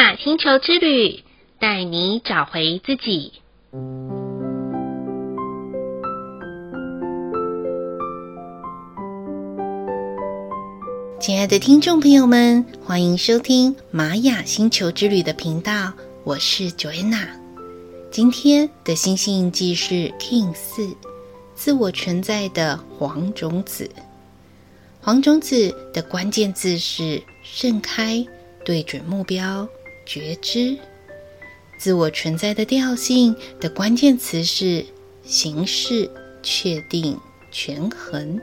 [0.00, 1.22] 雅星球之旅，
[1.58, 3.34] 带你找回自己。
[11.20, 15.92] 亲爱的听众朋友们，欢迎收听玛雅星球之旅的频道，
[16.24, 17.28] 我是 Joanna。
[18.10, 20.96] 今天的星星印记是 King 四，
[21.54, 23.90] 自我存在的黄种子。
[25.02, 28.26] 黄种子的关键字是盛开、
[28.64, 29.68] 对准目标、
[30.10, 30.76] 觉知。
[31.78, 34.84] 自我存在的调性的关键词是
[35.22, 36.10] 形式、
[36.42, 37.16] 确定、
[37.52, 38.40] 权衡。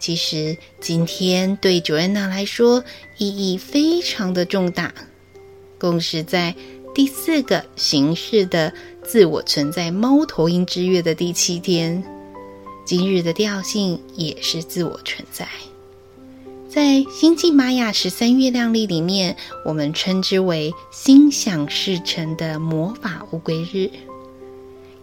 [0.00, 2.82] 其实今天对 Joanna 来说
[3.16, 4.92] 意义非常的重大，
[5.78, 6.56] 共识在
[6.92, 12.02] 第四个形式的自我存在猫头鹰之月的第七天。
[12.84, 15.46] 今日的调性也是自我存在，
[16.68, 23.90] 在星际玛雅十三月亮历里面，我们称之为心想事成的魔法乌龟日。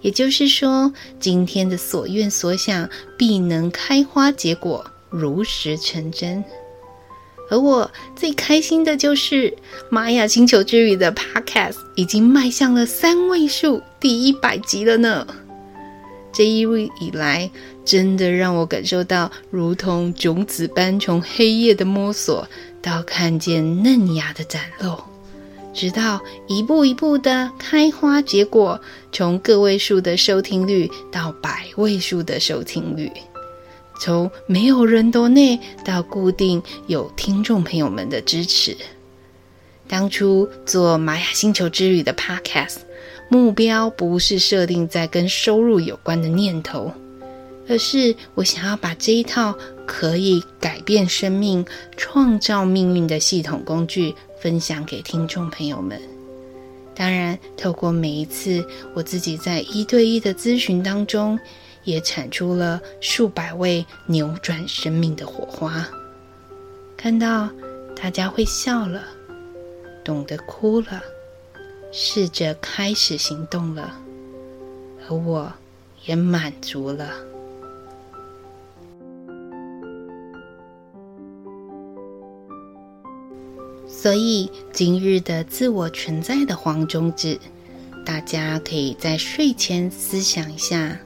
[0.02, 6.44] 也就是说，今天的所愿所想必能开花结果，如实成真。
[7.50, 9.55] 而我最开心的就是
[9.89, 15.25] 玛雅星球之旅的 Podcast 已经迈向了三位数第一百集了呢。
[16.33, 17.50] 这一路以来，
[17.86, 22.48] 真的让我感受到，如同种子般从黑夜的摸索
[22.81, 24.98] 到看见嫩芽的展露，
[25.73, 28.80] 直到一步一步的开花结果，
[29.11, 33.11] 从个位数的收听率到百位数的收听率，
[34.00, 38.76] 从没有人抖内到固定有听众朋友们的支持。
[39.88, 42.78] 当初做玛雅星球之旅的 Podcast。
[43.30, 46.92] 目标不是设定在跟收入有关的念头，
[47.67, 55.99] 而是我想要把这一套可以改变生命、创造命运的系统工具分享给听众朋友们。
[56.95, 61.39] 当然，透过每一次我自己在一对一的咨询当中，
[61.83, 65.89] 也产出了数百位扭转生命的火花。
[66.95, 67.49] 看到
[67.95, 69.04] 大家会笑了，
[70.04, 71.02] 懂得哭了。
[71.92, 73.99] 试着开始行动了，
[75.08, 75.52] 而我
[76.05, 77.14] 也满足了。
[84.03, 87.39] 所以今日的自我存在的黄种子，
[88.05, 90.99] 大家可以在睡前思想一下。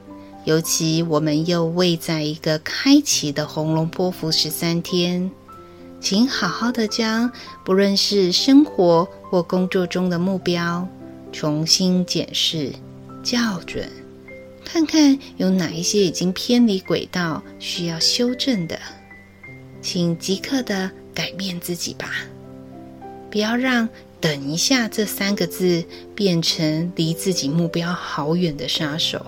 [0.44, 5.30] 尤其我们又位在一个开启的红龙波幅十三天。
[6.00, 7.30] 请好好的将
[7.64, 10.84] 不论是生活或工作中的目标
[11.30, 12.72] 重新检视、
[13.22, 13.88] 校准，
[14.64, 18.76] 看看有哪一些已经偏离轨道需要修正的，
[19.80, 22.10] 请即刻的改变自己吧！
[23.30, 23.88] 不要让
[24.20, 25.84] “等一下”这三个字
[26.14, 29.24] 变成离自己目标好远的杀手，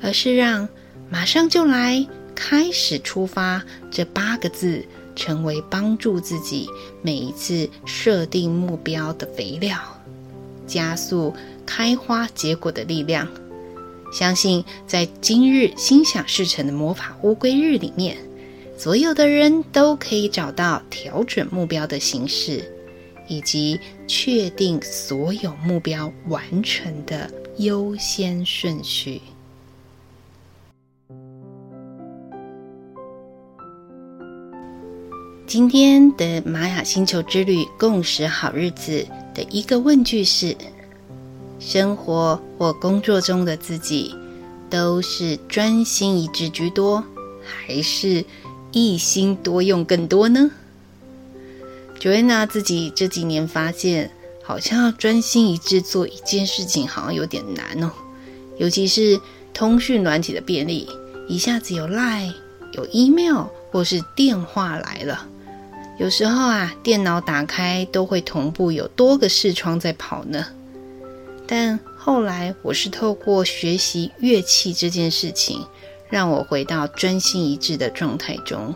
[0.00, 0.68] 而是让
[1.10, 4.84] “马上就来，开始出发”这八个字。
[5.16, 6.66] 成为帮助自己
[7.02, 9.76] 每一次设定目标的肥料，
[10.66, 11.34] 加速
[11.66, 13.28] 开花结果的力量。
[14.14, 18.16] 相信在今日心想事成的魔法乌龟日里面，
[18.78, 22.64] 所有的人都可以找到调整目标的形式，
[23.30, 29.22] 以及确定所有目标完成的优先顺序。
[35.46, 40.56] 今天的玛雅星球之旅共识好日子的一个问句是：
[41.60, 44.12] 生活或工作中的自己，
[44.68, 47.04] 都是专心一致居多，
[47.44, 48.24] 还是
[48.72, 50.50] 一心多用更多呢
[52.00, 54.10] ？Joanna 自己这几年发现，
[54.42, 57.92] 好像要专心一致做一件事情，好像有点难哦。
[58.56, 59.20] 尤其是
[59.52, 60.88] 通讯软体的便利，
[61.28, 62.32] 一下子有 Line、
[62.72, 65.26] 有 Email 或是电话来了。
[65.98, 70.46] 有时候啊，电脑打开都会同步有多个视窗在跑呢。
[71.46, 75.66] 但后来我是透过学习乐器这件事情，
[76.08, 78.74] 让我回到专心一致的状态中。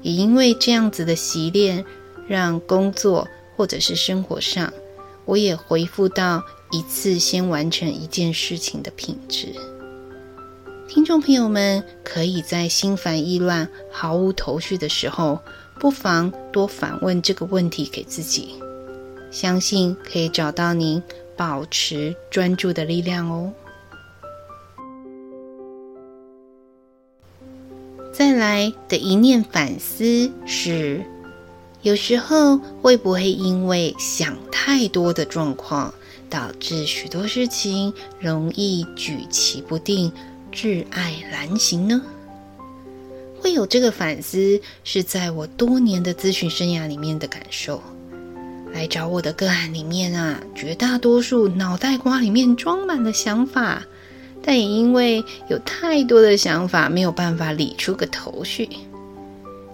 [0.00, 1.84] 也因为这样子的习练，
[2.28, 3.26] 让工作
[3.56, 4.72] 或者是生活上，
[5.24, 9.48] 我也恢复到一次先完成一件事情的品质。
[10.86, 15.38] 听众朋友们，可以在心烦意乱、毫无头绪的时候，
[15.78, 18.54] 不妨多反问这个问题给自己，
[19.30, 21.02] 相信可以找到您
[21.36, 23.52] 保持专注的力量哦。
[28.10, 31.04] 再来的一念反思是：
[31.82, 35.94] 有时候会不会因为想太多的状况，
[36.28, 40.12] 导致许多事情容易举棋不定、
[40.52, 42.02] 挚爱难行呢？
[43.40, 47.80] 会有这个反思，是在我多年的咨询生涯里面的感受。
[48.74, 53.82] 来找我的个案里面啊，绝大多数脑袋瓜里面装满了想法，
[54.42, 58.68] 但也因为有太多的想法，没有办法理出个头绪。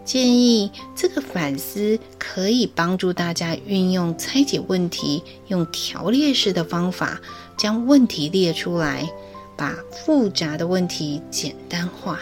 [0.04, 7.20] 建议这个反思可以帮助大家运用拆解问题，用条列式的方法
[7.56, 9.08] 将问题列出来，
[9.56, 12.20] 把复杂的问题简单化。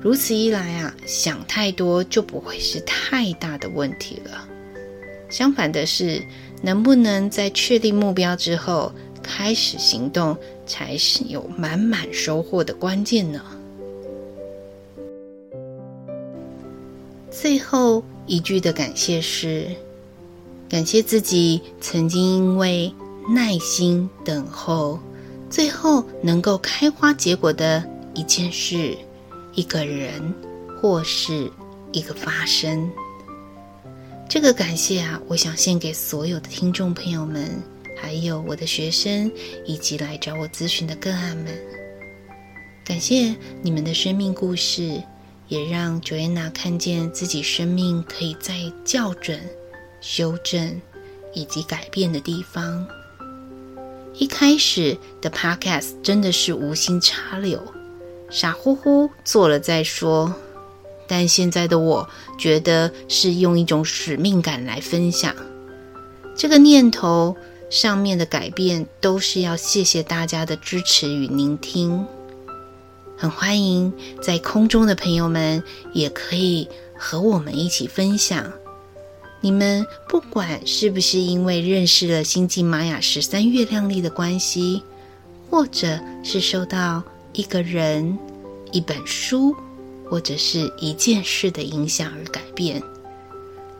[0.00, 4.46] 如此一来啊，想太多就不会是太大的问题了。
[5.30, 6.22] 相反的是，
[6.62, 8.92] 能不能在确定目标之后
[9.22, 10.36] 开始行动，
[10.66, 13.42] 才是有满满收获的关键呢？
[17.40, 19.68] 最后一句的感谢是：
[20.68, 22.92] 感谢自己曾经因为
[23.32, 24.98] 耐心等候，
[25.48, 28.98] 最后能够开花结果的一件事、
[29.54, 30.34] 一个人
[30.82, 31.48] 或是
[31.92, 32.90] 一个发生。
[34.28, 37.62] 这个感谢啊，我想献给所有的听众朋友们，
[37.96, 39.30] 还有我的学生
[39.64, 41.56] 以及来找我咨询的个案们。
[42.84, 43.32] 感谢
[43.62, 45.00] 你们的生命故事。
[45.48, 49.40] 也让 Joanna 看见自己生命可以再校准、
[50.00, 50.80] 修正
[51.32, 52.86] 以及改变的地方。
[54.14, 57.62] 一开始的 Podcast 真的是无心插柳，
[58.30, 60.34] 傻乎乎做了再说。
[61.06, 62.06] 但现在的我
[62.38, 65.34] 觉得是用一种使命感来分享。
[66.36, 67.36] 这个念头
[67.70, 72.06] 上面的改变，都是要谢谢大家的支持与聆听。
[73.20, 73.92] 很欢迎
[74.22, 75.60] 在空中的朋友们，
[75.92, 78.52] 也可以和我们一起分享。
[79.40, 84.80] 你们不管是不是因为认识了星际玛雅十三月亮历的关系，
[85.50, 88.16] 或者是受到一个人、
[88.70, 89.52] 一本书，
[90.08, 92.80] 或者是一件事的影响而改变，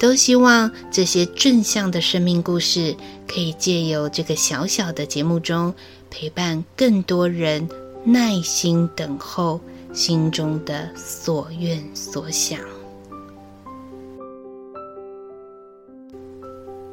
[0.01, 2.97] 都希望这些正向的生命故事，
[3.29, 5.73] 可以借由这个小小的节目中，
[6.11, 7.69] 陪伴更多人。
[8.05, 9.61] 耐心等候
[9.93, 12.61] 心中的所愿所想。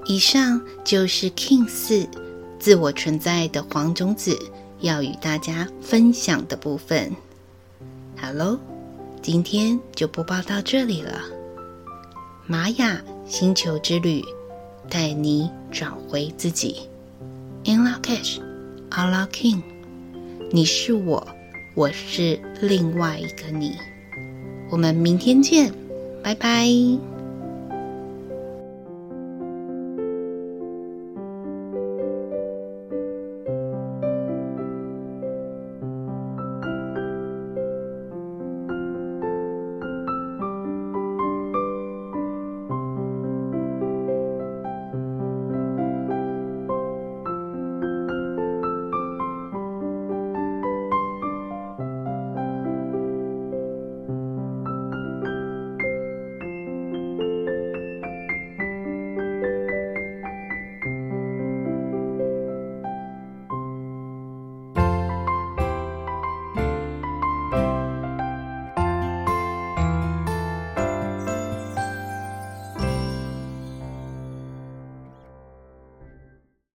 [0.05, 2.07] 以上就是 King 四
[2.59, 4.37] 自我存在的黄种子
[4.79, 7.11] 要与大家分享的部分。
[8.15, 8.59] 好喽，
[9.21, 11.21] 今天就播报到这里了。
[12.45, 14.23] 玛雅星球之旅，
[14.89, 16.87] 带你找回自己。
[17.63, 18.39] In Lak'ech,
[18.91, 19.74] Ala K'in。
[20.55, 21.27] 你是我，
[21.73, 23.73] 我是另外一个你。
[24.69, 25.69] 我们明天见，
[26.23, 26.65] 拜拜。